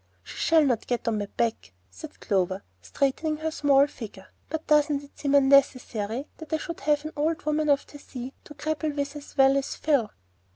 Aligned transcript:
"She 0.23 0.35
shall 0.37 0.65
not 0.65 0.87
get 0.87 1.07
on 1.07 1.19
my 1.19 1.27
back," 1.27 1.73
said 1.91 2.19
Clover, 2.19 2.63
straightening 2.81 3.37
her 3.37 3.51
small 3.51 3.85
figure; 3.85 4.29
"but 4.49 4.65
doesn't 4.65 5.03
it 5.03 5.19
seem 5.19 5.35
unnecessary 5.35 6.25
that 6.37 6.51
I 6.51 6.57
should 6.57 6.79
have 6.79 7.05
an 7.05 7.11
old 7.15 7.43
woman 7.45 7.69
of 7.69 7.85
the 7.85 7.99
sea 7.99 8.33
to 8.45 8.55
grapple 8.55 8.89
with 8.93 9.15
as 9.15 9.37
well 9.37 9.55
as 9.57 9.75
Phil?" 9.75 10.09